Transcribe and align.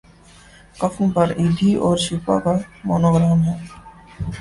کفن 0.79 1.07
پر 1.15 1.27
ایدھی 1.39 1.71
اور 1.83 1.95
چھیپا 2.03 2.35
کا 2.43 2.53
مونو 2.85 3.09
گرام 3.13 3.39